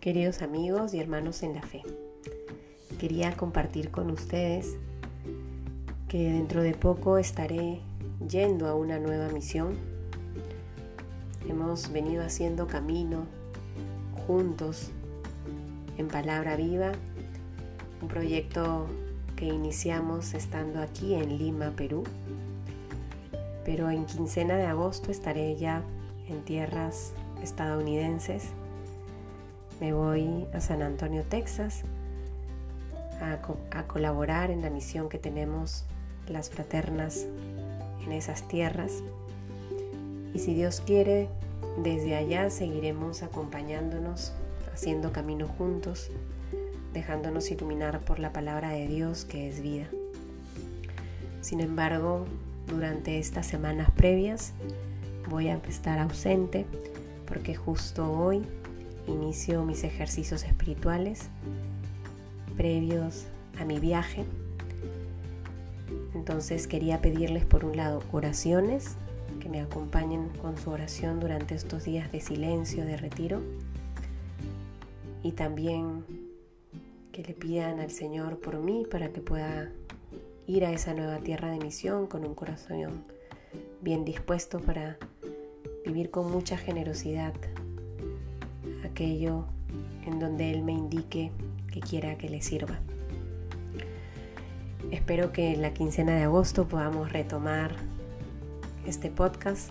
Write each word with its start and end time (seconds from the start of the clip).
Queridos 0.00 0.40
amigos 0.40 0.94
y 0.94 0.98
hermanos 0.98 1.42
en 1.42 1.54
la 1.54 1.60
fe, 1.60 1.82
quería 2.98 3.36
compartir 3.36 3.90
con 3.90 4.10
ustedes 4.10 4.78
que 6.08 6.32
dentro 6.32 6.62
de 6.62 6.72
poco 6.72 7.18
estaré 7.18 7.80
yendo 8.26 8.66
a 8.66 8.74
una 8.74 8.98
nueva 8.98 9.28
misión. 9.28 9.76
Hemos 11.46 11.92
venido 11.92 12.24
haciendo 12.24 12.66
camino 12.66 13.26
juntos 14.26 14.90
en 15.98 16.08
Palabra 16.08 16.56
Viva, 16.56 16.92
un 18.00 18.08
proyecto 18.08 18.86
que 19.36 19.44
iniciamos 19.44 20.32
estando 20.32 20.80
aquí 20.80 21.12
en 21.12 21.36
Lima, 21.36 21.72
Perú. 21.76 22.04
Pero 23.66 23.90
en 23.90 24.06
quincena 24.06 24.56
de 24.56 24.64
agosto 24.64 25.10
estaré 25.10 25.56
ya 25.56 25.82
en 26.26 26.42
tierras 26.42 27.12
estadounidenses 27.42 28.54
me 29.80 29.94
voy 29.94 30.46
a 30.52 30.60
San 30.60 30.82
Antonio, 30.82 31.24
Texas, 31.28 31.82
a, 33.20 33.86
colaborar 33.86 34.50
en 34.50 34.62
la 34.62 34.70
misión 34.70 35.08
que 35.08 35.18
tenemos 35.18 35.84
las 36.28 36.50
fraternas 36.50 37.26
en 38.04 38.12
esas 38.12 38.46
tierras. 38.46 39.02
Y 40.34 40.38
si 40.38 40.54
Dios 40.54 40.82
quiere, 40.84 41.28
desde 41.82 42.16
allá 42.16 42.50
seguiremos 42.50 43.22
acompañándonos, 43.22 44.32
haciendo 44.72 45.12
camino 45.12 45.48
juntos, 45.48 46.10
dejándonos 46.92 47.50
iluminar 47.50 48.00
por 48.00 48.18
la 48.18 48.32
palabra 48.32 48.70
de 48.70 48.86
Dios 48.86 49.24
que 49.24 49.48
es 49.48 49.60
vida. 49.60 49.86
Sin 51.40 51.60
embargo, 51.60 52.26
durante 52.68 53.18
estas 53.18 53.46
semanas 53.46 53.90
previas 53.90 54.52
voy 55.28 55.48
a 55.48 55.56
estar 55.56 55.98
ausente 55.98 56.66
porque 57.26 57.54
justo 57.54 58.10
hoy 58.12 58.42
inicio 59.06 59.64
mis 59.64 59.84
ejercicios 59.84 60.44
espirituales 60.44 61.28
previos 62.56 63.26
a 63.58 63.64
mi 63.64 63.78
viaje. 63.78 64.24
Entonces 66.14 66.66
quería 66.66 67.00
pedirles 67.00 67.44
por 67.44 67.64
un 67.64 67.76
lado 67.76 68.02
oraciones, 68.12 68.96
que 69.40 69.48
me 69.48 69.60
acompañen 69.60 70.28
con 70.42 70.58
su 70.58 70.70
oración 70.70 71.20
durante 71.20 71.54
estos 71.54 71.84
días 71.84 72.12
de 72.12 72.20
silencio, 72.20 72.84
de 72.84 72.96
retiro. 72.96 73.40
Y 75.22 75.32
también 75.32 76.04
que 77.12 77.22
le 77.22 77.34
pidan 77.34 77.80
al 77.80 77.90
Señor 77.90 78.38
por 78.38 78.58
mí 78.58 78.86
para 78.90 79.10
que 79.10 79.20
pueda 79.20 79.70
ir 80.46 80.64
a 80.64 80.72
esa 80.72 80.94
nueva 80.94 81.18
tierra 81.18 81.50
de 81.50 81.58
misión 81.58 82.06
con 82.06 82.24
un 82.24 82.34
corazón 82.34 83.04
bien 83.80 84.04
dispuesto 84.04 84.60
para 84.60 84.98
vivir 85.84 86.10
con 86.10 86.30
mucha 86.30 86.56
generosidad 86.56 87.32
aquello 88.90 89.44
en 90.06 90.18
donde 90.18 90.50
Él 90.50 90.62
me 90.62 90.72
indique 90.72 91.30
que 91.72 91.80
quiera 91.80 92.16
que 92.16 92.28
le 92.28 92.42
sirva. 92.42 92.78
Espero 94.90 95.32
que 95.32 95.54
en 95.54 95.62
la 95.62 95.72
quincena 95.72 96.16
de 96.16 96.24
agosto 96.24 96.66
podamos 96.66 97.12
retomar 97.12 97.76
este 98.86 99.10
podcast 99.10 99.70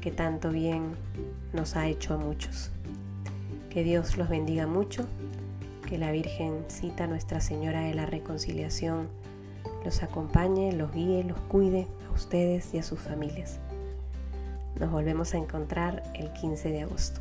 que 0.00 0.10
tanto 0.10 0.50
bien 0.50 0.92
nos 1.52 1.76
ha 1.76 1.88
hecho 1.88 2.14
a 2.14 2.18
muchos. 2.18 2.70
Que 3.70 3.82
Dios 3.82 4.18
los 4.18 4.28
bendiga 4.28 4.66
mucho, 4.66 5.06
que 5.88 5.98
la 5.98 6.12
Virgencita 6.12 7.06
Nuestra 7.06 7.40
Señora 7.40 7.80
de 7.80 7.94
la 7.94 8.06
Reconciliación 8.06 9.08
los 9.84 10.02
acompañe, 10.02 10.72
los 10.72 10.92
guíe, 10.92 11.24
los 11.24 11.38
cuide 11.48 11.86
a 12.08 12.12
ustedes 12.12 12.74
y 12.74 12.78
a 12.78 12.82
sus 12.82 13.00
familias. 13.00 13.58
Nos 14.78 14.90
volvemos 14.90 15.34
a 15.34 15.38
encontrar 15.38 16.02
el 16.14 16.32
15 16.32 16.70
de 16.70 16.82
agosto. 16.82 17.20